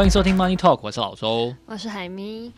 [0.00, 2.50] 欢迎收听 Money Talk，我是老周，我是海咪。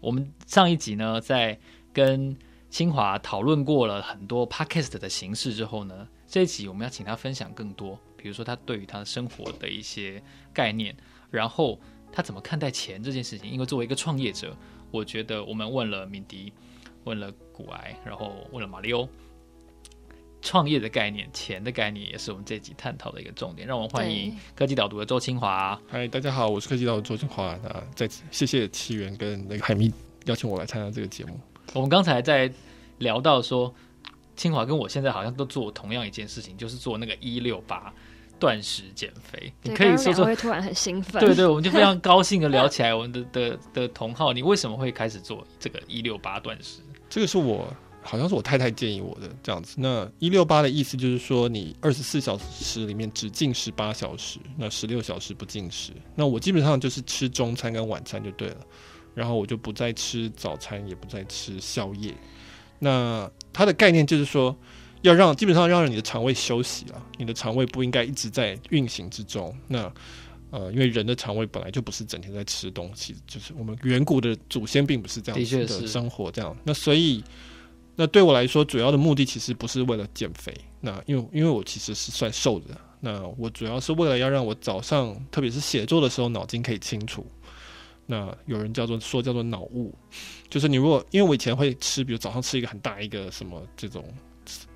[0.00, 1.60] 我们上一集呢，在
[1.92, 2.34] 跟
[2.70, 10.22] 清华讨论过了很多 Podcast 的形式之后呢，这一集我们要请他分享更多，比如说他对于他的生活的一些
[10.54, 10.96] 概念，
[11.30, 11.78] 然后
[12.10, 13.50] 他怎么看待钱这件事情。
[13.50, 14.56] 因为作为一个创业者，
[14.90, 16.50] 我觉得我们问了敏迪，
[17.04, 19.06] 问了古埃，然后问了马里欧。
[20.42, 23.66] 创业的概念，钱的概念，也是我们这集探讨的一个重点。
[23.66, 25.80] 让我们欢迎科技导读的周清华。
[25.88, 27.56] 嗨，大家好，我是科技导读周清华。
[27.62, 29.90] 那再次谢谢奇缘跟那个海咪
[30.24, 31.38] 邀请我来参加这个节目。
[31.72, 32.52] 我们刚才在
[32.98, 33.72] 聊到说，
[34.36, 37.94] 清华跟我现在好像都做同样一件事情，就是做那个一六八
[38.40, 39.52] 断食减肥。
[39.62, 41.24] 你可以说说，会突然很兴奋。
[41.24, 42.92] 对对，我们就非常高兴的聊起来。
[42.92, 46.80] 我们的的的同好，你为什么会开始做这个一六八断食？
[47.08, 47.72] 这个是我。
[48.04, 49.76] 好像是我太太建议我的这样子。
[49.78, 55.92] 那一六八的意思就是说，你二十四小时里面只进食八小时，那十六小时不进食。
[56.16, 58.56] 那我基本上就是吃中餐跟晚餐就对了，
[59.14, 62.12] 然后我就不再吃早餐，也不再吃宵夜。
[62.80, 64.54] 那它的概念就是说，
[65.02, 69.56] 要让基本上让你的肠胃休息啊，你的肠胃不应该一直在运行之中。
[69.68, 69.92] 那
[70.50, 76.56] 呃，因为人的肠胃本来就不是整天在吃东西，就是我们远古的祖先并不是这样子的生活这样。
[76.64, 77.22] 那所以。
[77.94, 80.54] 那对我来说，主要的目的其实不是为了减肥。
[80.80, 87.26] 那因为因为我其实是算瘦的，那我主要是为了要让我早上，特别是写作的时候，脑筋可以清楚。
[88.06, 89.94] 那有人叫做说叫做脑雾，
[90.50, 94.04] 就是你如果因为我以前会吃，比如早上吃一个很大一个什么这种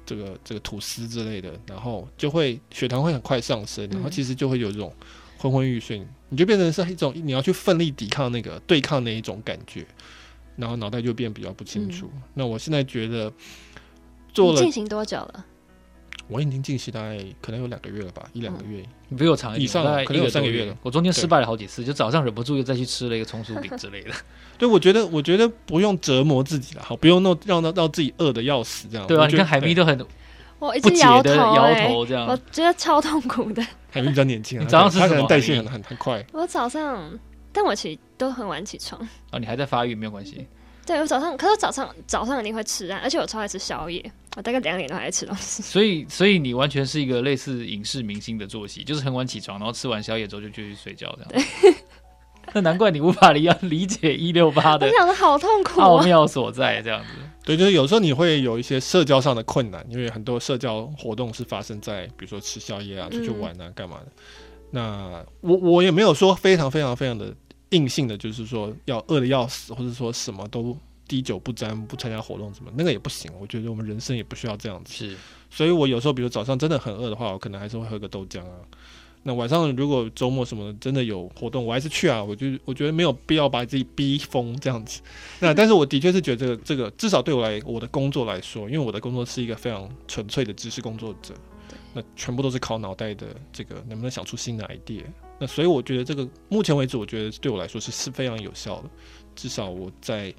[0.05, 4.95] 这个这个吐司之类的，然后就会血糖会很快上升，然后其实就会有这种
[5.39, 9.84] 昏昏欲睡，你就变成是一种你要去奋力抵抗那个对抗那一种感觉。
[10.57, 12.11] 然后脑袋就变比较不清楚。
[12.15, 13.33] 嗯、那我现在觉得
[14.33, 15.45] 做了进行多久了？
[16.29, 18.83] 我已经进行大概可能有两个月了吧，一两个月。
[19.09, 20.77] 你比我长一点，以上可能有三个月了。
[20.83, 24.11] 我中间失败了好几次，就早上忍不住又再去吃了一个葱酥饼之类的。
[24.58, 29.07] 对，我觉得我觉得不用折磨自己了，好，不用弄让让让自己饿的要死这样。
[29.07, 30.05] 对啊，你看海咪都很
[30.59, 33.63] 我一直摇头摇头这样，我觉得超痛苦的。
[33.92, 35.09] 海咪比较年轻啊， 你早上吃什么？
[35.09, 36.27] 他可能代谢很很很快。
[36.33, 37.17] 我早上。
[37.53, 39.01] 但我其实都很晚起床
[39.33, 40.47] 哦，你还在发育，没有关系。
[40.86, 44.01] 对，我早上，可是早上早上一定会吃啊，而且我超爱吃宵夜，
[44.36, 45.61] 我大概两点都还在吃东西。
[45.67, 51.45] 所以，所以你完全是一个类似影视明星的作息，就是很晚起床，然后吃完宵夜之后就继续睡觉这样。
[51.63, 51.74] 对
[52.55, 57.08] 那难怪你无法理 理解一六八的，我想的好痛苦，奥妙所在这样子。
[57.45, 64.07] 对，就是有时候你会有一些社交上的困难，因为很多社交活动是发生在比如说吃宵夜啊、出去玩啊、干嘛的。
[64.07, 64.13] 嗯、
[64.70, 67.35] 那我我也没有说非常非常非常的。
[67.71, 70.77] 硬性的，就是说要饿的要死，或者说什么都
[71.09, 73.31] 滴酒不沾，不参加活动什么，那个也不行。
[73.41, 74.93] 我觉得我们人生也不需要这样子。
[74.93, 75.17] 是，
[75.51, 78.59] 所以我有时候，比如早上真的很饿的话，我可能还是会喝个豆浆啊。
[79.23, 82.23] 那晚上如果周末什么的真的有活动，我还是去啊。
[82.23, 85.01] 我就我觉得没有必要把自己逼疯这样子。
[85.41, 91.35] 那但是我的确是觉得这个这个，至少对我来我的工作来说，因为我的工作是一个非常纯粹的知识工作者，
[91.93, 95.03] 那全部都是靠脑袋的这个能不能想出新的 idea。
[95.39, 98.91] 那所以我觉得这个目前为止，我觉得对我来说是是非常有效的。
[99.35, 100.35] 至少我在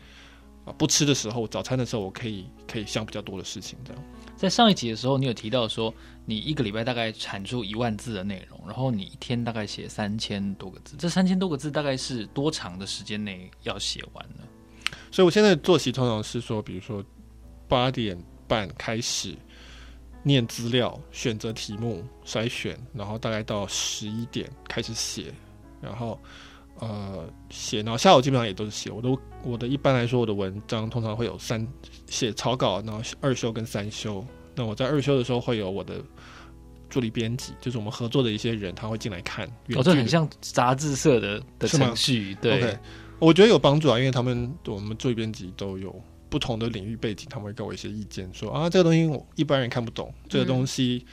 [0.65, 3.77] 啊不吃的时候，早餐的时候，我可以可以想比较多的事情。
[3.85, 4.03] 这样，
[4.35, 5.93] 在上一集的时候，你有提到说，
[6.25, 10.95] 你一个礼拜大概产出一万字的内容，然后你一天大概写三千多个字。
[10.97, 14.43] 这三千多个字大概是多长的时间内要写完呢？
[15.11, 17.05] 所以我现在的作息通常是说，比如说
[17.67, 19.35] 八点半开始。
[20.27, 25.33] 念资料、选择题目、筛选，然后大概到十一点开始写，
[25.81, 26.19] 然后
[26.79, 28.91] 呃写，然后下午基本上也都是写。
[28.91, 31.65] 我都我的一般来说，我的文章通常会有三
[32.07, 34.23] 写草稿，然后二修跟三修。
[34.53, 36.01] 那我在二修的时候会有我的
[36.89, 39.47] 助理编辑，就是我们合作的一些人，他会进来看。
[39.75, 42.77] 哦，这很像杂志社的的程序，对，okay,
[43.19, 45.95] 我觉得有帮助啊，因为他们我们助理编辑都有。
[46.29, 51.05] 不同的领域背景，他们会给我一些意见，说啊，这个东西我一般人看不懂，嗯、这个东西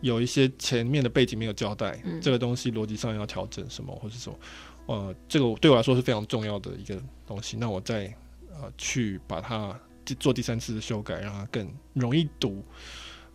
[0.00, 4.38] 有一些前面的背景没有交代，嗯、这个东西逻辑上要调整什么，或者说，
[4.86, 7.56] 呃，这个对我来说是非常重要的一个东西。
[7.56, 8.12] 那我再
[8.50, 9.78] 呃去把它
[10.18, 12.64] 做第三次的修改，让它更容易读。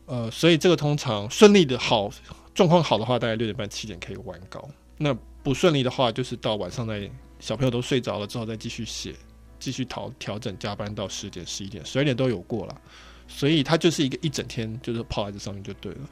[0.06, 2.10] 呃，所以这个通常顺利的好
[2.54, 4.68] 状况好的话，大概六点半七点可以完稿。
[4.98, 5.14] 那
[5.44, 7.10] 不顺利的话，就是到晚上在
[7.40, 9.14] 小朋友都睡着了之后再继续写。
[9.60, 12.82] 继续调调整，加班到十点、十一点、十二点都有过了，
[13.28, 16.10] 所以它就是一个一整天，就是泡在这上面就对了。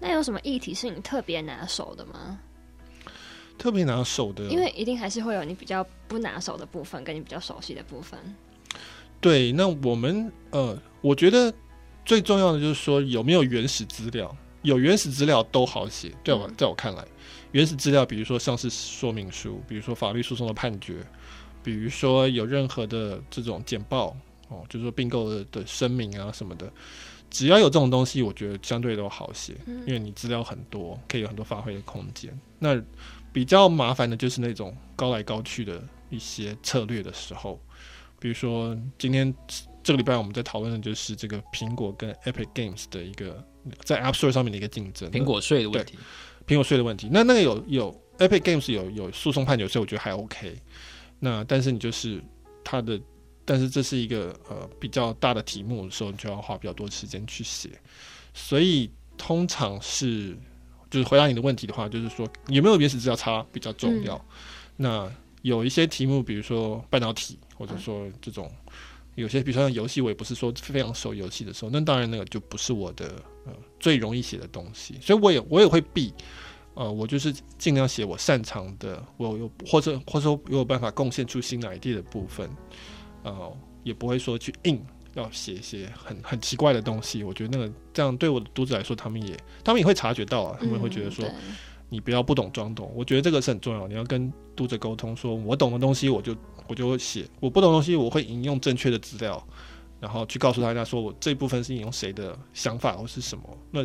[0.00, 2.38] 那有什么议题是你特别拿手的吗？
[3.58, 8.18] 特别拿手的，因为一定还是会有你比较不拿手的部分，跟你比较熟悉的部分。
[9.20, 11.52] 对，那我们呃，我觉得
[12.04, 14.34] 最重要的就是说有没有原始资料。
[14.62, 17.06] 有原始资料都好写，在我在我看来，
[17.52, 20.96] 原始资料比如说上市说明书，比如说法律诉讼的判决，
[21.62, 24.16] 比如说有任何的这种简报
[24.48, 26.72] 哦，就是说并购的的声明啊什么的，
[27.30, 29.54] 只要有这种东西，我觉得相对都好写，
[29.86, 32.36] 因为你资料很多，可以有很多发挥的空间。
[32.58, 32.80] 那
[33.32, 37.60] 比较麻烦的就是那种高来高去的一些策略的时候，
[38.18, 39.32] 比如说今天
[39.82, 43.44] 这个礼拜我们在讨论的就是这个苹果跟 Epic Games 的一个
[43.84, 45.98] 在 App Store 上面的一个竞争，苹果税的问题，
[46.46, 47.08] 苹果税的问题。
[47.12, 50.56] 那那个有有 Epic Games 有有诉讼判决，所以我觉得还 OK。
[51.18, 52.22] 那但是你就是
[52.64, 53.00] 它的，
[53.44, 57.70] 但是这是一个呃比较大的题目的时候，你就要花比较多时间去写，
[58.34, 60.36] 所以通常是。
[60.90, 64.16] 就是回答你的问题的话，就是说有没有原始资料差比较重要。
[64.16, 64.24] 嗯、
[64.78, 65.12] 那
[65.42, 68.50] 有一些题目，比如说半导体，或者说这种
[69.14, 74.94] 有些，比如说像游戏，我也不是说非常熟游戏的时候，那当然那个就不是我的呃最容易写的东西。
[75.02, 76.10] 所以我也我也会避，
[76.78, 82.48] 呃，我就是尽量写我擅长的，我有或者或者说有办法贡献出新的 idea 的部分，
[83.24, 84.80] 呃，也不会说去硬。
[85.14, 91.24] 要写一些很很奇怪的东西，我觉得那个这样对我的读者来说，他们也他们也会察觉到啊，他们会觉得说，
[91.88, 92.92] 你不要不懂装懂。
[92.94, 96.36] 我觉得这个是很重要，你要跟读者沟通，说我懂的东西我就
[96.68, 99.44] 我就会写，我不懂的东西我会引用正确的资料，
[99.98, 103.42] 然后去告诉大家说我这部分是引用谁的想法或是什么。
[103.72, 103.84] 那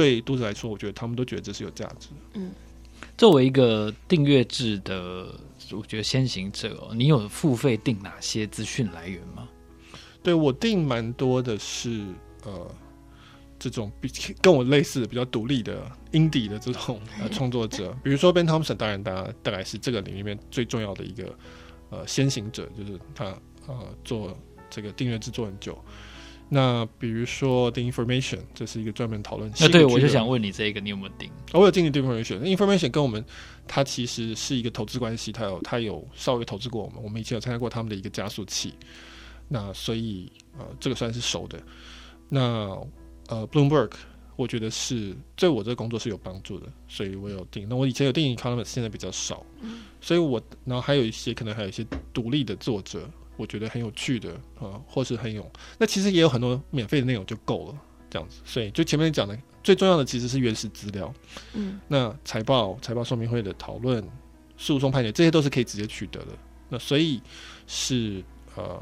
[0.00, 2.08] 对读者来说，我觉得他们都觉得这是有价值。
[2.32, 2.50] 嗯，
[3.18, 5.26] 作为一个订阅制的，
[5.72, 9.46] 我觉得先行者哦，你有付费订哪些资讯来源吗？
[10.22, 12.02] 对，我订蛮多的是
[12.44, 12.74] 呃
[13.58, 14.10] 这种比
[14.40, 21.38] 跟我类似的比较独立的 indie 的这种呃创作者，比如说 Ben Thompson，当然大家大概是这个领域里面最重要的一个
[21.90, 23.26] 呃先行者，就是他
[23.66, 24.34] 呃做
[24.70, 25.78] 这个订阅制作很久。
[26.52, 29.50] 那比如说 The Information，这是一个专门讨论。
[29.60, 31.30] 那对，我就想问你这一个，你有没有订？
[31.52, 32.40] 我有订 The Information。
[32.40, 33.24] Information 跟我们
[33.68, 38.74] 它其实是一个投资关系，它有它有稍微投资过我们，我们以前有参加过他们的一个加速器。
[39.46, 41.62] 那所以呃，这个算是熟的。
[42.28, 42.76] 那
[43.28, 43.92] 呃，Bloomberg，
[44.34, 47.68] 我觉得是对我这个工作是有帮助的，所以我有订。
[47.68, 49.46] 那我以前有订 Economist，现在比较少。
[49.60, 49.82] 嗯。
[50.00, 53.08] 所以我然后还有一些可能还有一些独立的作者，
[53.40, 55.50] 我觉得很有趣的啊、呃，或是很有。
[55.78, 57.78] 那其实也有很多免费的内容就够了，
[58.10, 58.40] 这样子。
[58.44, 61.12] 所以就前面讲的最重要的其实是原始资料。
[61.54, 61.80] 嗯。
[61.88, 64.06] 那财报、财报说明会的讨论、
[64.56, 66.32] 诉讼判决，这些都是可以直接取得的。
[66.68, 67.20] 那所以
[67.66, 68.22] 是
[68.54, 68.80] 呃。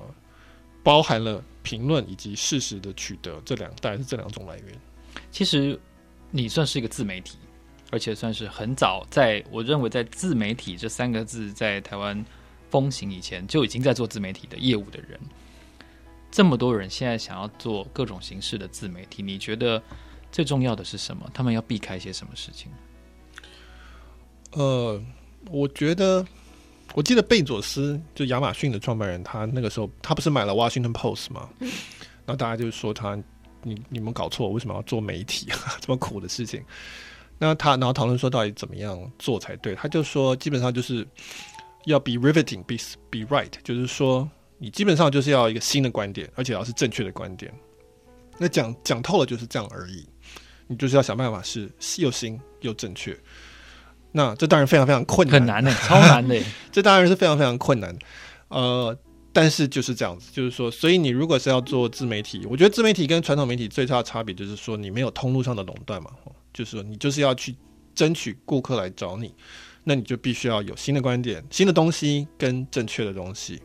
[0.85, 4.67] 包含了评论以及事实的取得，这两大概是这两种来源。
[5.31, 5.79] 其实
[6.31, 7.37] 你算是一个自媒体，
[7.91, 12.25] 而且算是很早，在我认为在自媒体这三个字在台湾
[12.71, 15.19] 风行以前就已经在做自媒体的业务的人。
[16.31, 19.83] 这么多人现在想要做各种形式的自媒体，你觉得
[20.31, 21.29] 最重要的是什么？
[21.33, 22.71] 他们要避开些什么事情？
[24.53, 25.03] 呃，
[25.51, 26.27] 我觉得。
[26.95, 31.47] 我记得贝佐斯就亚马逊的创办人，他那个时候他不是买了 Washington Post 吗？
[31.61, 33.15] 然后大家就说他，
[33.63, 35.47] 你你们搞错，为什么要做媒体
[35.81, 36.65] 这么苦的事情？
[37.39, 39.75] 那他然后讨论说到底怎么样做才对？
[39.75, 41.07] 他就说基本上就是
[41.85, 42.77] 要 be riveting，be
[43.11, 44.29] be right，就是说
[44.59, 47.53] 你基本上就是要一个新的观点，而且要是正确的观点。
[48.39, 50.07] 那讲讲透了就是这样而已，
[50.67, 53.19] 你就是要想办法是又新又正确。
[54.13, 56.41] 那这当然非常非常困难，很难的，超难的。
[56.73, 57.95] 这当然是非常非常困难。
[58.49, 58.97] 呃，
[59.33, 66.11] 但是就是这样子，就是说，所以你如果是要做自媒体，我觉得自媒体跟传统媒体最大的差别就是说，你没有通路上的垄断嘛，
[66.55, 67.55] 就是说你就是要去
[67.95, 69.35] 争取顾客来找你，
[69.89, 73.61] 那你就必须要有新的观点、新的东西跟正确的东西。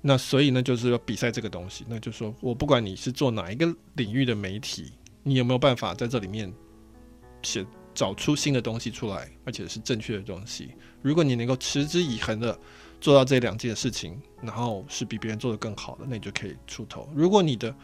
[0.00, 1.84] 那所以呢，就是要比赛这个东西。
[1.86, 4.90] 那就是说我不管你是做哪一个领域的媒体，
[5.22, 6.52] 你有没有办法在这里面
[7.42, 7.64] 写。
[7.94, 10.70] 找出新的东西出来，而且是正确的东西。
[11.02, 12.58] 如果你能够持之以恒的
[13.02, 17.06] 做到这两件事情，然后是比别人做得更好的，那你就可以出头。
[17.14, 17.76] 如果你的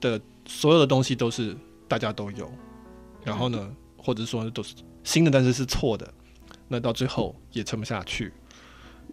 [0.00, 2.50] 的所有的东西都是大家都有，
[3.22, 6.12] 然后呢，或者说都是新的，但是是错的，
[6.68, 8.32] 那到最后也撑不下去。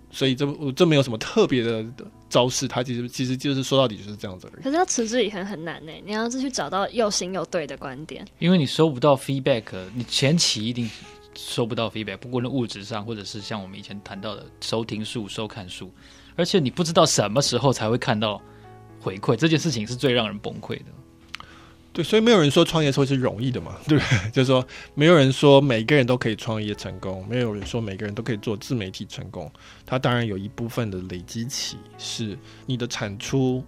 [0.10, 1.83] 所以这这没有什么特别的
[2.29, 4.63] 招式，他其实其实就是说到底就是这样子而已。
[4.63, 9.63] 可是要持之以恒很难呢，你要是去找到又新又对的观点，因为你收不到 feedback，
[9.95, 10.88] 你前期一定
[11.36, 15.91] 收不到 feedback，不管是物质上，或者是像我们以前谈到的收听数、收看数，
[16.36, 18.39] 而且你不知道什么时候才会看到
[19.00, 20.86] 回馈，这件事情是最让人崩溃的。
[21.93, 24.31] 对，所以没有人说创业会是容易的嘛，对不对？
[24.33, 29.50] 就是说，没有人说每个人都可以创业成功，没有人说每个人都可以做自媒体成功。
[29.85, 32.35] 它当然有一部分的累积期是
[32.65, 33.63] 你的产出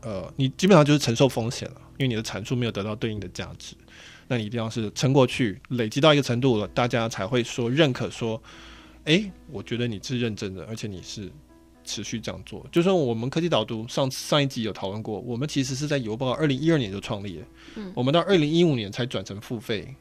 [0.00, 3.76] 呃，你基本上就是承受风险了，因为你的产出没有得到对应的价值，
[4.28, 8.40] 那你一定要是撑过去，累积到一个程度了，大家才会说认可说，
[9.04, 11.30] 哎，我觉得你是认真的，而且你是
[11.86, 12.66] 持续这样做。
[12.70, 19.94] 就算我们科技导读上上一集有讨论过，我们其实是在邮报二零一二年就创立了，嗯，我们到二零一五年才转成付费，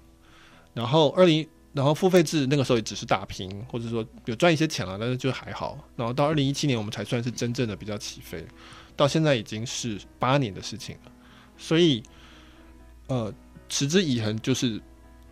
[0.74, 1.48] 然后二零。
[1.76, 5.78] 然后付费制那个时候也只是打平，或者说有赚一些钱了，但是就还好。
[5.98, 8.42] 然后到二零一七年，我们才算是真正的比较起飞，
[8.96, 11.12] 到现在已经是八年的事情了。
[11.58, 12.02] 所以，
[13.08, 13.30] 呃，
[13.68, 14.82] 持之以恒就是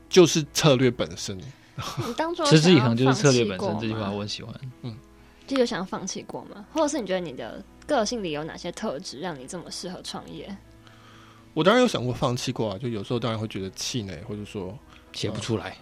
[0.09, 1.37] 就是策略本身。
[2.05, 4.53] 你当初持之以恒就是策略本身这句话我很喜欢。
[4.81, 4.93] 嗯，
[5.47, 6.65] 就有想要放弃过吗？
[6.71, 10.55] 或者是你觉得你的个性里有哪些特质让你这么适合创业？
[11.53, 14.77] 我当然有想过放弃过啊，就有时候当然会觉得气馁，或者说
[15.11, 15.77] 写不出来。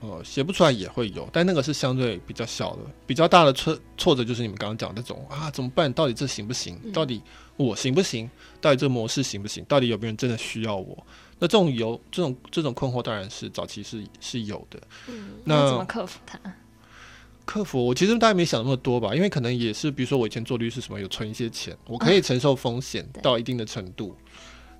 [0.00, 5.92] 呃，写不出来也会有，但那个是相对比较小的，比较大的挫挫折就是你们刚刚讲的那种啊，怎么办？
[5.92, 6.76] 到底这行不行？
[6.92, 7.22] 到底
[7.56, 8.28] 我行不行？
[8.60, 9.64] 到底这个模式行不行？
[9.66, 11.06] 到底有没有人真的需要我？
[11.38, 14.80] 那这种有这种这种困惑，当然是早期是是有的。
[15.06, 16.36] 嗯，那怎么克服它？
[17.44, 24.16] 克服，我其实大概没想那么多吧，因为可能也是，比如说我以前做律师什么，有存一些钱，我可以承受风险到一定的程度。
[24.18, 24.28] 嗯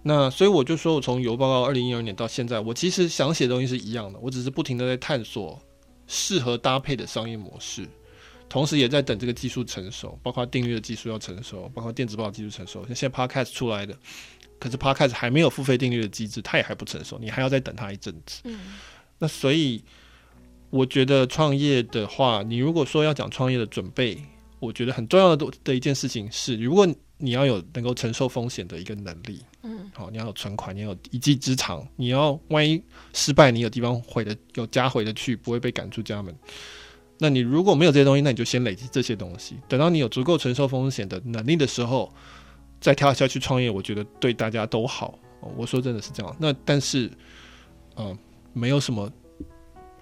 [0.05, 5.57] 那所以我就说，我从邮报告二零一二年到现在，我其实想写的东西是一样的，我只是不停的在探索
[6.09, 7.87] 适合搭配的商业模式，
[8.49, 12.85] 同时也在等这个技术成熟，包括订阅的技术要成熟，包括电子报的技术成熟。
[12.87, 13.97] 像现在 Podcast 出来的，
[14.59, 18.41] 可是 Podcast 还没有付费订阅的机制，它也还不成熟，你还要再等它一阵子。
[18.43, 18.59] 嗯，
[19.21, 19.85] 那所以
[20.73, 24.17] 我觉得创业的话，你如果说要讲创业的准备，
[24.59, 26.89] 我觉得很重要的的一件事情是，如果
[27.19, 36.35] 你要有能够承受风险的一个能力，嗯，好，你要有存款，你要有一技之长，你要万一失败，你有地方回的，有家回的去，不会被赶出家门。
[37.19, 42.11] 那你如果没有这些东西，那你就先累积这些东西，等到你有足够承受风险的能力的时候，
[42.81, 45.19] 再跳下去创业，我觉得对大家都好。
[45.55, 46.35] 我说真的是这样。
[46.41, 47.09] 那但是，
[47.97, 48.19] 嗯、呃，
[48.55, 49.13] 没有什么。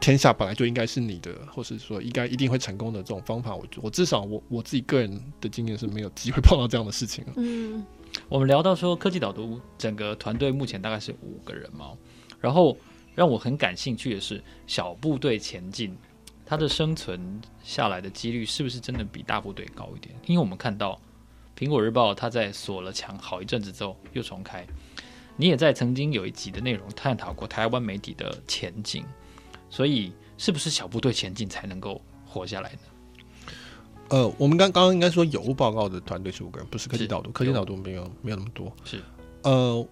[0.00, 7.22] 天下本来就应该是你的，或是说应该一定会成功的这种方法，我我至少我我自己个人的经验是没有机会碰到这样的事情。
[7.36, 7.84] 嗯，
[8.26, 11.92] 我们聊到说科技导读整个团队目前大概是五个人嘛，
[12.40, 12.76] 然后
[13.14, 15.94] 让我很感兴趣的是小部队前进，
[16.46, 20.14] 它的生存下来的几率是不是真的比大部队高一点？
[20.24, 20.98] 因为我们看到
[21.58, 24.66] 苹果日报它在锁了墙好一阵子之后又重开，
[25.36, 29.04] 你也在曾经有一集的内容探讨过台湾媒体的前景。
[29.70, 32.78] 所以，是不是小部队前进才能够活下来呢？
[34.08, 38.74] 呃，我们刚刚刚应该说有报告的团队是五个人，不是科技导读，科技导读没有没有那么多。
[38.84, 39.00] 是，
[39.42, 39.88] 呃，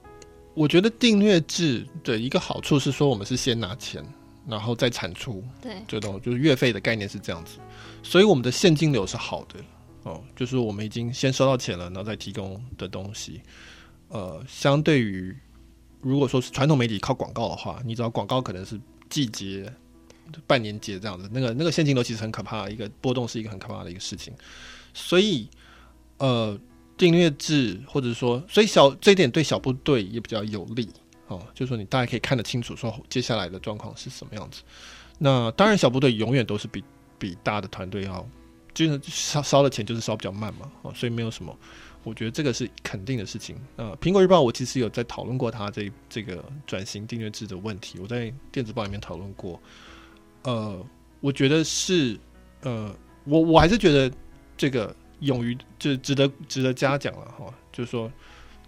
[0.54, 4.04] 我觉得订阅制的一个好处是说，我们是先拿钱，
[4.44, 5.44] 然后再产出。
[5.62, 7.60] 对，这种就是月费的概念是这样子，
[8.02, 9.60] 所以我们的现金流是好的
[10.02, 13.40] 哦，就是我们已经先收到钱了，然后再提供的东西。
[14.08, 15.32] 呃，相对于
[16.00, 18.80] 如果说是传统媒体靠广告的话，你知道广告可能是。
[19.08, 19.72] 季节、
[20.46, 24.32] 半年节这样子，那个那个现金流其实很可怕，一个波动是一个很可怕的一个事情。
[24.94, 25.48] 所以，
[26.18, 26.58] 呃，
[26.96, 30.88] 订阅制或者说，所以小这一点对小部队也比较有利
[31.28, 34.62] 哦，就是说你大概可以看得清楚，说接下来的状况是什么样子。
[35.18, 36.82] 那当然，小部队永远都是比
[37.18, 38.28] 比大的团队要，
[38.74, 41.56] 就是烧烧的钱就是烧比较慢嘛，哦，所以没有什么。
[42.08, 43.54] 我觉得这个是肯定的事情。
[43.76, 49.60] 呃，苹果日报我其实有在讨论过它这这个转型订阅制的问题，我在电子报里面讨论过。
[50.42, 50.82] 呃，
[51.20, 52.18] 我觉得是，
[52.62, 54.10] 呃，我我还是觉得
[54.56, 57.52] 这个勇于就值得值得嘉奖了哈。
[57.70, 58.10] 就是说，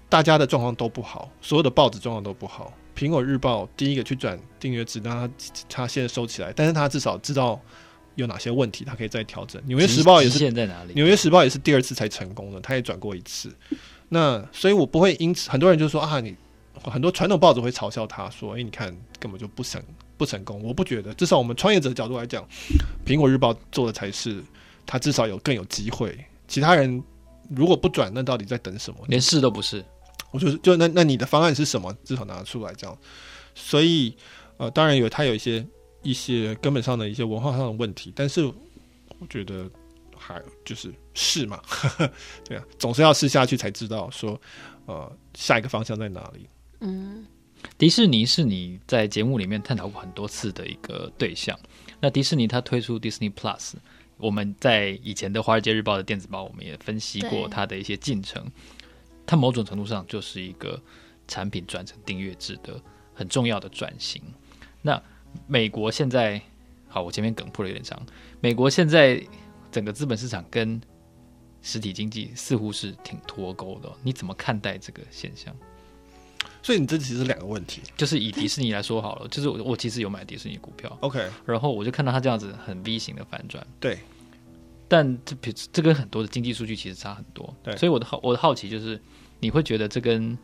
[0.08, 2.72] 大家的状况都不好，所有的报纸状况都不好。
[2.94, 5.34] 苹果日报第一个去转订阅制，让它
[5.68, 7.58] 它现在收起来，但是它至少知道。
[8.20, 9.60] 有哪些问题，他可以再调整。
[9.66, 10.92] 纽约时报也是，现在哪里？
[10.94, 13.50] 纽约时报也是第二次才成功的，他也转过一次。
[14.10, 16.36] 那所以，我不会因此很多人就说啊，你
[16.82, 19.82] 很多传统报纸会嘲笑他说，哎、欸，你看根本就不成
[20.16, 20.62] 不成功。
[20.62, 22.46] 我不觉得，至少我们创业者的角度来讲，
[23.06, 24.42] 苹果日报做的才是
[24.84, 26.18] 他至少有更有机会。
[26.46, 27.02] 其他人
[27.48, 28.98] 如果不转，那到底在等什么？
[29.08, 29.84] 连试都不是。
[30.30, 31.92] 我就是就那那你的方案是什么？
[32.04, 32.98] 至少拿出来这样。
[33.54, 34.16] 所以
[34.56, 35.66] 呃，当然有他有一些。
[36.02, 39.70] 一些根本上的一些文化上的问题，但是我觉得
[40.16, 42.12] 还就是试嘛，呵 呵
[42.44, 44.40] 对啊，总是要试下去才知道说，
[44.86, 46.46] 呃，下一个方向在哪里。
[46.80, 47.26] 嗯，
[47.76, 51.58] 迪士尼是你在节目里面探讨过很多次的一个对象。
[52.00, 53.74] 那迪士尼它推出 Disney Plus，
[54.16, 58.50] 我们在以前的《华尔街日报》的电子报，我们也分析过它的一些进程。
[59.26, 60.80] 它某种程度上就是一个
[61.28, 62.82] 产品转成订阅制的
[63.14, 64.22] 很重要的转型。
[64.82, 65.00] 那
[65.46, 66.40] 美国现在，
[66.88, 68.00] 好，我前面梗铺了有点长。
[68.40, 69.22] 美国现在
[69.70, 70.80] 整个资本市场跟
[71.62, 73.90] 实体经济似乎是挺脱钩的。
[74.02, 75.54] 你怎么看待这个现象？
[76.62, 83.98] 所以你这其实是两个问题，就是以迪士尼来说好了，就是我我其实有买迪士尼股票，OK，然后我就看到它这样子很 V 型的反转，对，
[84.86, 85.36] 但这
[85.72, 89.00] 这跟很多的经济数据其实差很多，对，所以我的好我的好奇就是，
[89.38, 90.36] 你会觉得这跟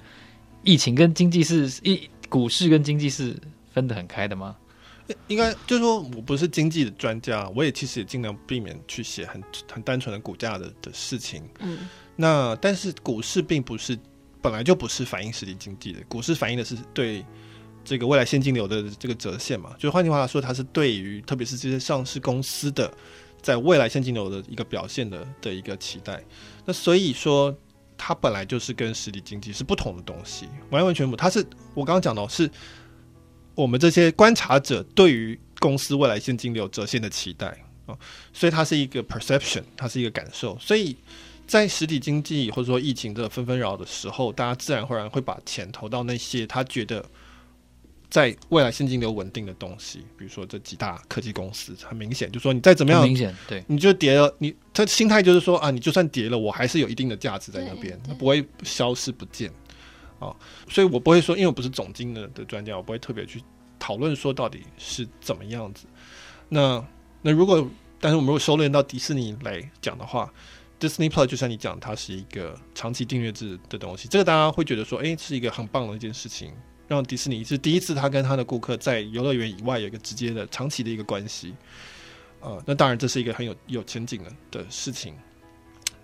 [0.63, 3.37] 疫情跟经济是一股市跟经济是
[3.71, 4.57] 分得很开的吗？
[5.29, 13.99] 应该就是说我不是经济的专家，我也其实也尽量避免去写很很单纯的股价的的事情，嗯，那但是股市并不是。
[14.43, 17.25] 本来就不是反映实体经济的，股市反映的是对
[17.85, 19.75] 这个未来现金流的这个折现嘛。
[19.77, 22.89] 就换句话来说，它是对于特别是这些上市公司的
[23.43, 26.23] 在未来现金流的一个表现的的一个期待。
[26.65, 27.53] 那所以说，
[27.99, 31.17] 它本来就是跟实体经济是不同的东西，完完全不。
[31.17, 31.45] 它是
[31.75, 32.49] 我刚刚讲到，是
[33.57, 37.49] 我们这些观察者对于公司未来现金流折现的期待
[37.87, 37.99] 啊，
[38.33, 40.97] 所以它是一个 perception，它是一个感受，所以。
[41.49, 47.01] 在实体经济或者说疫情的纷纷扰的时候，大家自然而然会把钱投到那些他觉得
[48.11, 59.49] 在未来现金流稳定的东西，比如说这几大科技公司，很明显就说你再怎么样，明显对，你就跌了，你他心态就是说啊，你就算跌了，我还是有一定的价值在那边，它不会消失不见
[60.19, 60.35] 啊。
[60.69, 63.43] 所以我不会说，因为我不是总经的的专家，我不会特别去
[63.79, 65.87] 讨论说到底是怎么样子。
[66.49, 66.85] 那
[67.23, 67.69] 那如果，
[68.01, 70.33] 但是我们如果收敛到迪士尼来讲的话。
[70.79, 76.53] Disney Plus 就像你讲，它是一个长期订阅制的东西，这个大家会觉得说，诶，是一个很棒的一件事情，
[76.87, 81.55] 让迪士尼是第一次他跟他的顾客在游乐园以外有一个直接的长期的一个关系，
[82.41, 85.15] 呃，那当然这是一个很有有前景的的事情，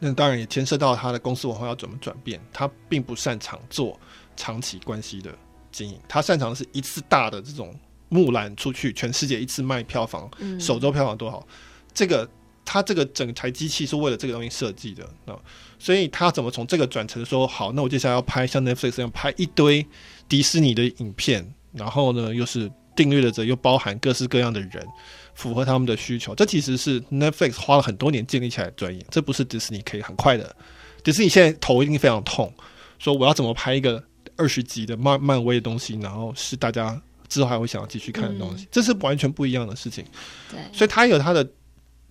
[0.03, 3.99] 那当然也牵涉到他的公司文化要怎么转变，他并不擅长做
[4.37, 5.33] 长期关系的
[5.71, 7.73] 经营，他擅长的是一次大的这种
[8.09, 11.47] 木兰出去，全世界一次卖票房，嗯首周票房多好，
[11.95, 12.29] 这个。
[12.65, 15.35] 他这个整台机器是为了这个东西设计的啊，
[15.81, 17.73] 所以他怎么从这个转成说好？
[17.73, 19.85] 那我接下来要拍像 Netflix 一样拍一堆
[20.29, 24.87] 迪士尼的影片，然后呢又是订阅者又包含各式各样的人，
[25.35, 26.35] 符合他们的需求。
[26.35, 30.55] 这其实是 Netflix 花了很多年建立起来的专业，这不是迪士尼可以很快的。
[31.03, 32.53] 迪士尼现在头一定非常痛，
[32.99, 34.03] 说我要怎么拍一个
[34.37, 40.05] 二十集的漫漫威的东西，然后是大家之后还会想要继续看的东西，这是完全不一样的事情。
[40.51, 41.49] 对，所以它有它的。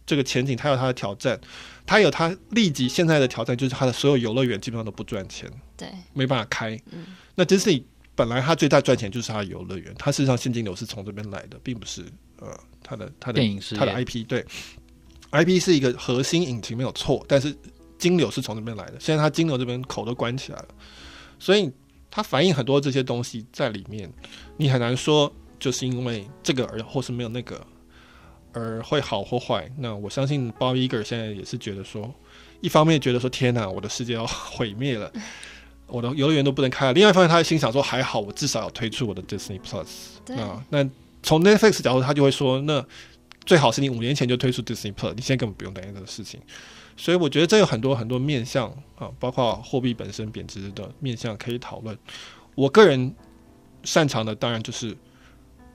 [0.03, 1.39] 这个前景，它有它的挑战，
[1.85, 6.77] 它有它立即现在的挑战，就是它的所有游乐园基本上都不赚钱，对，没办法开。
[6.91, 7.05] 嗯，
[7.35, 12.03] 那迪士尼本来它最大赚钱就是它的游乐园，它事实上现金流是从这边来的，并不是
[12.39, 12.47] 呃
[12.83, 14.45] 它的它的电影它的 IP 对
[15.31, 17.55] ，IP 是一个核心引擎没有错，但是
[17.97, 18.93] 金流是从这边来的。
[18.99, 20.67] 现在它金流这边口都关起来了，
[21.39, 21.71] 所以
[22.09, 24.11] 它反映很多这些东西在里面，
[24.57, 27.59] 你很难说就是因为这个而或是没有那个。
[28.53, 29.71] 而会好或坏？
[29.77, 32.13] 那我相信 Bob Iger 现在也是觉得说，
[32.59, 35.09] 一方面觉得说天哪，我的世界要毁灭了，
[35.87, 39.87] 我的游乐园都不能开了；另外一方面，他心想说还好，我至少要推出我的 Disney Plus。
[40.27, 40.89] 那那
[41.23, 42.85] 从 Netflix 角度，他就会说，那
[43.45, 46.39] 最好是你五年前就推出 Disney Plus，你现在根本不用担心这个事情。
[46.97, 51.97] 所以我觉得这有很多很多面向啊，包括货币本身贬值的面向可以讨论。
[52.55, 53.13] 我个人
[53.83, 54.95] 擅长的当然就是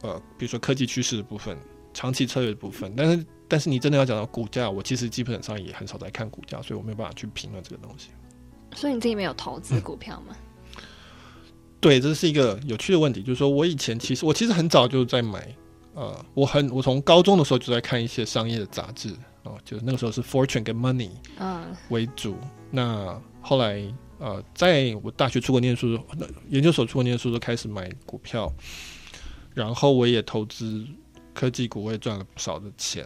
[0.03, 1.57] 呃，比如说科技趋势的部分。
[1.99, 8.11] 长期策略的部分，但是但是你真的要讲到股价，我其实基本上也很少在看股价，所以我没有办法去评论这个东西。
[8.75, 10.37] 所以你自己没有投资股票吗？
[10.37, 10.37] 嗯？
[11.81, 15.55] 对，这是一个有趣的问题，就是说我以前其实我其实很早就在买，
[15.95, 19.11] 呃，我很我从高中的时候就在看一些商业的杂志
[19.43, 23.83] 哦，呃，就是那个时候是 Fortune 跟 Money 嗯为主，嗯，那后来
[24.19, 25.99] 呃，在我大学出国念书，
[26.49, 28.53] 研究所出国念书都开始买股票，
[29.55, 30.87] 然后我也投资。
[31.39, 33.05] 科技股我也赚了不少的钱，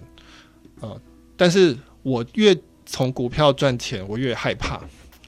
[0.77, 1.01] 啊、呃，
[1.37, 2.57] 但是我越
[2.87, 4.77] 从股票赚钱，我越害怕，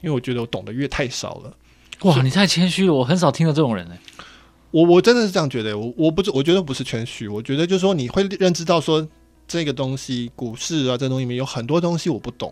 [0.01, 1.53] 因为我觉得我懂得越太少了。
[2.03, 3.95] 哇，你太谦虚了，我很少听到这种人呢。
[4.71, 9.07] 我我真的是这样觉得，我我不我觉得不是谦虚，我觉得就是说你会认知到说
[9.47, 12.51] 这个东西，股市啊，这东西里面有很多东西我不懂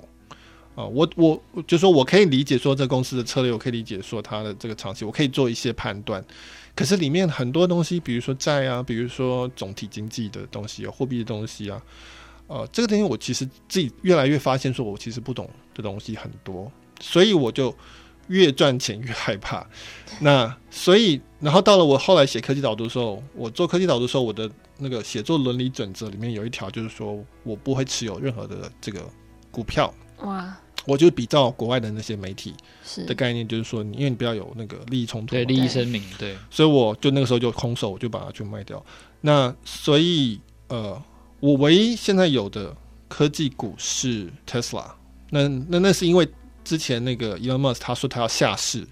[0.75, 6.23] 啊、呃，我我就说我可以理解说这公司的策略，我可以理解说它的这个长期，我可以做一些判断。
[6.73, 11.81] 可是里面很多东西，比如说债啊，比如说总体经济的东西，有货币的东西啊，
[12.47, 17.75] 呃，这个东西我其实自己越来越发现，说我其实不懂的东西很多，所以我就
[18.31, 19.65] 越赚钱越害怕。
[20.19, 29.07] 那所以，然后到了我后来写科技导读的时候，我做科技导读的时候，我的那个写作伦理准则里面有一条，就是说我不会持有任何的这个
[29.51, 29.93] 股票。
[30.23, 30.57] 哇。
[30.87, 32.55] 我就比照国外的那些媒体
[33.05, 38.83] 的概念，就是说，你因为你不要有那个利益冲突，对利益声明，对，所以我就那个时候就空手，我就把它去卖掉。
[39.21, 40.99] 那所以呃，
[41.39, 42.75] 我唯一现在有的
[43.07, 44.85] 科技股是 Tesla，
[45.29, 46.27] 那那那是因为
[46.63, 48.87] 之前那个 Elon Musk 他说他要下市，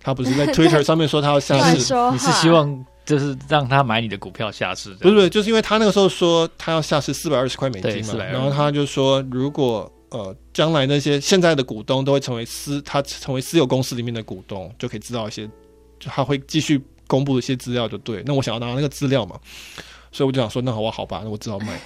[0.00, 4.94] 他不是在 Twitter 上面说他要下市，你是希望就是让他买你的股票下市？
[4.94, 15.46] 不是不是，就是因为他那个时候说他要下市四百二十块美金嘛，然后他就说如果呃将来那些现在的股东都会成为私，他成为私有公司里面的股东，就可以知道一些，
[15.98, 18.22] 就他会继续公布一些资料，就对。
[18.26, 19.38] 那我想要拿那个资料嘛。
[20.12, 21.78] 所以我就想说，那好吧，好吧，那我只好卖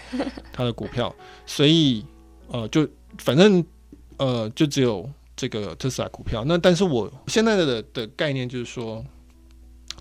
[0.52, 1.12] 他的股票。
[1.46, 2.04] 所以，
[2.46, 2.86] 呃，就
[3.18, 3.64] 反正
[4.18, 5.10] 呃，就只有
[5.40, 6.44] 这个特斯拉股票。
[6.44, 9.03] 那但是我现在的的概念就是说，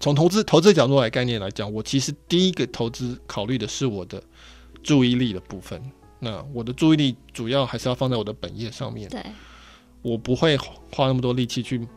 [0.02, 4.22] 从投资投资角度来概念来讲，我其实第一个投资考虑的是我的
[4.84, 5.82] 注意力的部分。
[6.20, 9.08] 那我的注意力主要还是要放在我的本业上面。
[9.08, 9.24] 对，
[10.02, 11.88] 我不会花那么多力气去。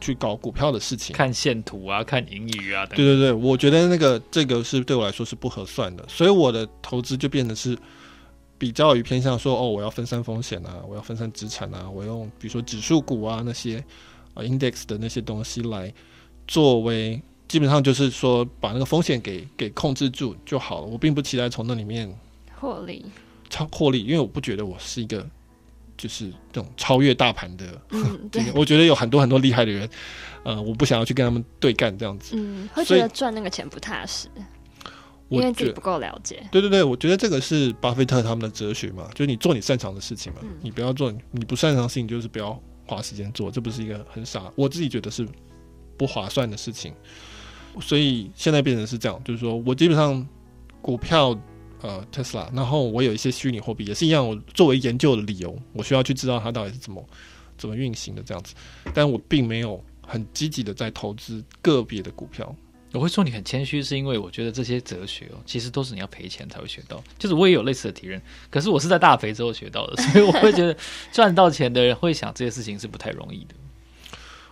[0.00, 7.76] 去搞股票的事情，看线图啊，看盈余啊，对对对，我觉得那个这个是对我来说是不合算的，所以我的投资就变得是
[8.58, 13.78] 比较于偏向说，哦，我要分散风险啊，我要分散资产啊，我用比如说指数股啊那些
[14.34, 15.92] 啊 index 的那些东西来
[16.46, 20.86] 作为，基本上就是说把那个风险给给控制住就好了。
[20.86, 22.12] 我并不期待从那里面
[22.56, 23.06] 获利，
[23.48, 25.24] 超获利，因为我不觉得我是一个。
[26.00, 29.90] 就是这种超越大盘的，嗯， 对，我觉得有很多很多厉害的人，
[30.44, 34.28] 呃，我不想要去跟他们对干这样子，嗯，会觉得赚那个钱不踏实，
[35.28, 36.46] 因为自己不够了解。
[36.50, 45.26] 对对对，我觉得这个是巴菲特他们的哲学嘛，就是你做你擅长的事情嘛，嗯，你不要做你不擅长的事情，就是不要花时间做，这不是一个很傻，我自己觉得是
[45.96, 46.92] 不划算的事情。
[47.80, 50.26] 所以现在变成是这样，就是说我基本上
[50.80, 51.38] 股票。
[51.80, 54.28] 呃，特斯拉，然后我有一些虚拟货币，也是一样。
[54.28, 57.00] 我作为研究的理由，我需要去知道它到底是怎么
[57.56, 58.52] 怎么运行的这样子。
[58.92, 62.52] 但我并没有很积极的在投资个别的股票。
[62.92, 67.02] 我会说你很谦虚，是因为我觉得这些哲学哦，其实都是你要赔钱才会学到。
[67.18, 68.20] 就是我也有类似的体验，
[68.50, 70.76] 可是我是在大赔之后学到的，所以我会觉得
[71.12, 73.54] 赚到钱的人会想这些事情是不太容易的。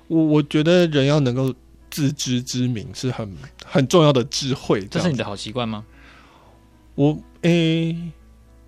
[0.09, 1.55] 我我觉得人要能够
[1.91, 4.81] 自知之明是很很重要的智慧。
[4.83, 5.85] 这，这是你的好习惯吗？
[6.95, 8.13] 我诶、欸，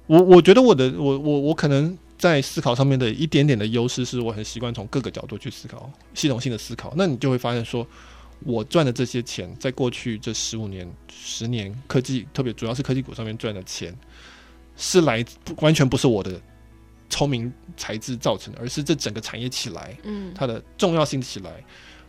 [0.06, 6.92] 我我觉得我的我我我可能在思考上面的一点点的优势，是我很习惯从各个角度去思考，系统性的思考。
[6.96, 7.86] 那你就会发现说，
[8.40, 13.94] 我赚的这些钱，在过去这十五年、十年科技，特别主要是科技股上面赚的钱，
[14.76, 15.24] 是来
[15.58, 16.40] 完全不是我的
[17.10, 21.64] 聪明才智造成的，而是这整个产业起来，嗯，它的重要性起来，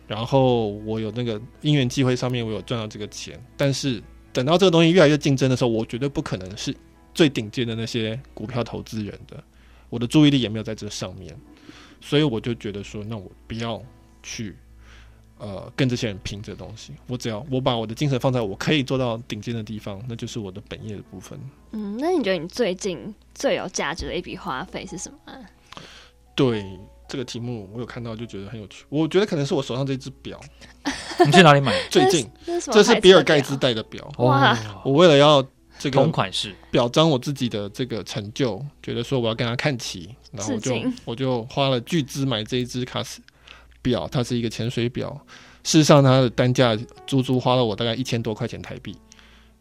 [0.06, 4.02] 然后我有那个因缘机会上面，我有赚到这个钱，但是。
[4.32, 6.72] 等到这个东西越来越竞争的时候，我绝对不可能是
[7.12, 9.42] 最顶尖的那些股票投资人的，
[9.88, 11.36] 我的注意力也没有在这上面，
[12.00, 13.82] 所以我就觉得说，那我不要
[14.22, 14.54] 去
[15.40, 21.36] 呃跟这些人拼这东西，我只要我把我的精神放在我可以做到顶尖的地方，那就是我的本业的部分。
[21.72, 25.18] 嗯，那你觉得你最近最有价值的一笔花费是什么？
[26.36, 26.64] 对。
[27.10, 28.84] 这个题目我有看到，就觉得很有趣。
[28.88, 30.40] 我觉得可能是我手上这只表。
[31.26, 31.74] 你去哪里买？
[31.90, 32.30] 最近
[32.72, 34.08] 这是比尔盖茨戴的表。
[34.18, 34.56] 哇！
[34.84, 35.42] 我为了要
[35.76, 40.74] 这个同款式表彰我自己的这个成就，觉得说我要跟他看齐，然后我就
[41.04, 43.20] 我就花了巨资买这一只卡斯
[43.82, 44.08] 表。
[44.08, 45.10] 它是一个潜水表，
[45.64, 48.96] 事实上它的单价足足花了我大概一千多块钱台币，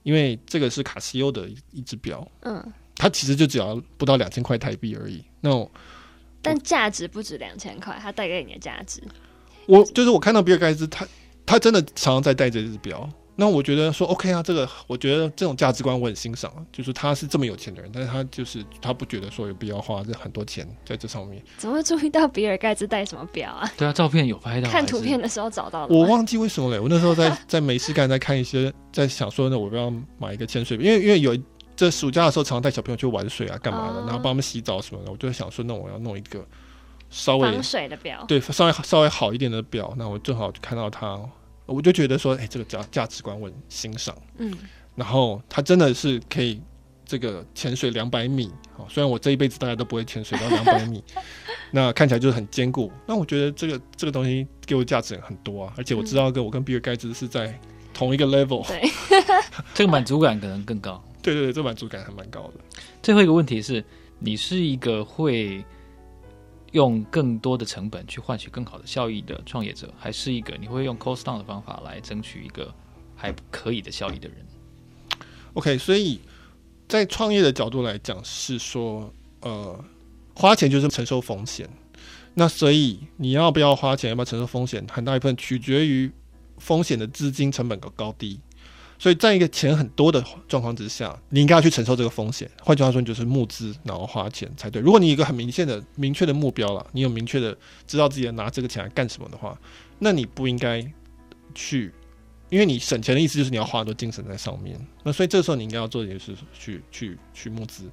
[0.03, 2.25] 因为这个是卡西欧的一只表。
[2.41, 5.23] 嗯，它其实就只要不到两千块台币而已。
[5.41, 5.69] 那我。
[6.41, 9.03] 但价值不止两千块，它带给你的价值。
[9.65, 11.05] 我就是我看到比尔盖茨，他
[11.45, 13.09] 他真的常常在戴这只表。
[13.39, 16.51] 那我觉得说 OK 啊，这个我觉得这种价值观我很欣赏。
[16.71, 21.41] 就是他是这么有钱的人，但是他就是他不觉得说有必要花这很多钱在这上面。
[21.57, 23.71] 怎么会注意到比尔盖茨戴什么表啊？
[23.77, 24.69] 对啊，照片有拍到。
[24.69, 25.95] 看图片的时候找到的。
[25.95, 26.79] 我忘记为什么嘞。
[26.79, 31.37] 我那时候在在没事干，在看一些，在想说，呢我不要买一个潜水表，因为因为有。
[31.79, 34.01] 这暑假的时候，常常带小朋友去玩水啊，干嘛的？
[34.01, 35.09] 然后帮他们洗澡什么的。
[35.09, 36.45] 我就想说，那我要弄一个
[37.09, 39.93] 稍微防水的表，对，稍微稍微好一点的表。
[39.95, 41.17] 那我正好看到它，
[41.69, 44.15] 我就觉得说，哎，这个价价值观我很欣赏。
[44.37, 44.53] 嗯，
[44.95, 46.61] 然后它真的是可以
[47.05, 48.51] 这个潜水两百米。
[48.75, 51.03] 好，虽然我这一辈子大家都不会潜水到两百米，
[51.71, 52.91] 那看起来就是很坚固。
[53.05, 57.57] 那我觉得这个这个东西给我价值很多啊，而且我知道跟我跟比尔盖茨是在
[57.93, 58.89] 同一个 level，对，
[59.75, 61.03] 这个满足感可能更高。
[61.21, 62.53] 对对对，这满足感还蛮高的。
[63.03, 63.83] 最后一个问题是，
[64.19, 65.63] 你是一个会
[66.71, 72.73] 用更多的成本去换取更好的效益的创业者，还是一个你会用 cost down 的方法来争取一个
[73.15, 74.37] 还可以的效益的人
[75.53, 76.19] ？OK，所以
[76.87, 79.83] 在创业的角度来讲，是说，呃，
[80.35, 81.69] 花钱就是承受风险。
[82.35, 86.09] 那所以你要不要花钱，要不要承受风险，很大一部分取决于
[86.57, 88.39] 风险的资金成本的高低。
[88.99, 92.51] 所以在一个钱很多的状况之下，你应该要去承受这个风险。
[92.61, 94.81] 换句话说，你就是募资然后花钱才对。
[94.81, 97.57] 如果你有一个很明显的、明确的目标了，你有明确的
[97.87, 99.57] 知道自己要拿这个钱来干什么的话，
[99.99, 100.85] 那你不应该
[101.55, 101.93] 去，
[102.49, 104.77] 因为你省钱的意思就是你要花很多精神在上面。
[105.03, 107.85] 那所以这时候你应该要做的就是去去去募资，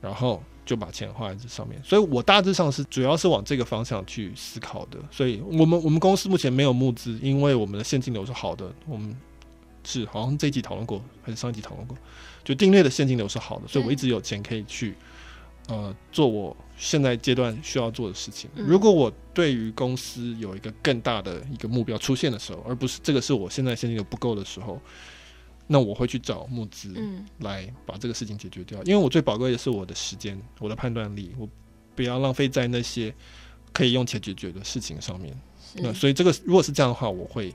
[0.00, 1.78] 然后就把钱花在这上面。
[1.84, 4.98] 所以我大致上是主要是往这个方向去思考的。
[5.10, 8.72] 所以我们我们公司目前没有募资，因为我们的现金流是好的。
[8.86, 9.14] 我们
[9.86, 11.96] 是，好像这一集讨论过，还是上一集讨论过？
[12.42, 14.94] 就订阅的现金流是好的，所以我一直有钱可以去，
[15.68, 18.50] 呃，做我现在阶段需要做的事情。
[18.54, 24.80] 如果我对于公司有一个更大的一个目标出现的时候，而不是这个是我现在现金流不够的时候，
[25.68, 26.94] 那我会去找募资，
[27.38, 28.82] 来把这个事情解决掉。
[28.82, 31.48] 因为我最宝贵的是我的时间，我的判断力，我
[31.94, 33.14] 不要浪费在那些
[33.72, 35.36] 可以用钱解决的事情上面。
[35.74, 37.54] 那所以这个如果是这样的话，我会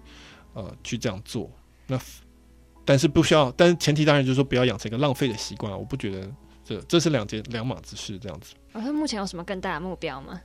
[0.53, 1.49] 呃去这样做。
[1.87, 1.99] 那，
[2.85, 5.71] 但是不需要，但是前提当然就是说不要养成一个浪费的习惯。
[5.71, 6.31] 我不觉得
[6.63, 8.53] 这这是两件两码子事，这样子。
[8.73, 10.39] 我说目前有什么更大的目标吗？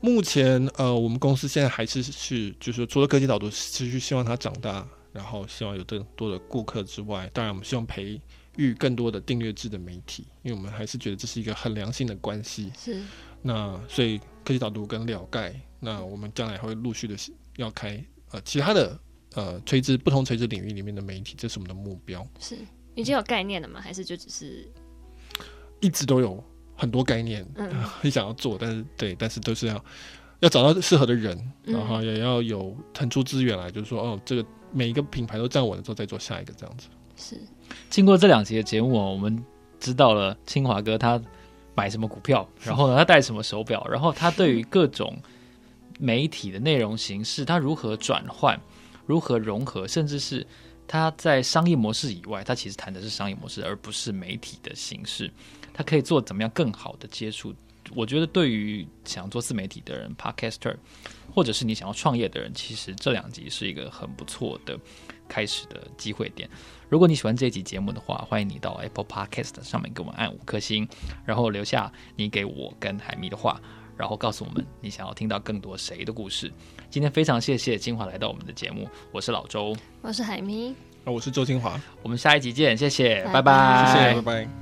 [0.00, 8.20] 目前呃，我们公司现在还是是，就是说除了科技导读持续希望它长大，然后希望有更多的顾客之外，当然我们希望培
[8.56, 12.72] 育更多的订阅制的媒体，因为我们还是觉得这是一个很良性的关系。
[12.76, 13.00] 是。
[13.40, 17.14] 那所以科技导读跟了盖，那我们将来会陆续的
[17.56, 18.98] 要开呃其他的。
[19.34, 22.26] 呃，垂直不同垂直领域里面的媒体，这是我们的目标。
[22.38, 22.56] 是
[22.94, 23.80] 已经有概念了吗？
[23.80, 24.70] 还是就只是
[25.80, 26.42] 一直都有
[26.76, 29.84] 很多概念，嗯，很 想要做，但是对，但是都是要
[30.40, 36.88] 要找到适合的人，嗯，然后也要有腾出资源来，就是说，哦，这个每一个品牌都站稳了之后，再做下一个这样子。
[37.16, 37.40] 是
[37.88, 39.42] 经过这两集的节目，我们
[39.80, 41.18] 知道了清华哥他
[41.74, 45.16] 买什么股票，然后呢，他戴什么手表，然后他对于各种
[45.98, 48.60] 媒体的内容形式，他如何转换。
[49.12, 50.46] 如何融合，甚至是
[50.88, 55.30] 他在商业模式以外，他其实谈的是商业模式，而不是媒体的形式。
[55.74, 57.54] 他可以做怎么样更好的接触？
[57.94, 60.74] 我觉得对于想做自媒体的人，Podcaster，
[61.30, 64.78] 或者是你想要创业的人，其实这两集是一个很不错的
[65.28, 66.48] 开始的机会点。
[66.88, 70.88] 如果你喜欢这一集节目的话，欢迎你到 Apple Podcast 上面给我们按五颗星，
[71.26, 73.60] 然后留下你给我跟海咪的话。
[74.02, 76.52] 然后告诉我们你想要听到更多谁的故事。
[76.90, 84.61] 今天非常谢谢金华来到我们的节目，我是老周，我是海咪，啊，我是周金华，我们下一集见，谢谢，拜拜，谢谢，拜拜。